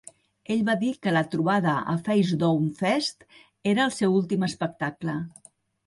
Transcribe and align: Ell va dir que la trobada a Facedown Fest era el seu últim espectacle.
Ell 0.53 0.61
va 0.69 0.75
dir 0.83 0.87
que 1.07 1.13
la 1.13 1.21
trobada 1.35 1.75
a 1.93 1.95
Facedown 2.09 2.67
Fest 2.83 3.31
era 3.75 3.87
el 3.89 3.97
seu 4.01 4.21
últim 4.25 4.53
espectacle. 4.53 5.21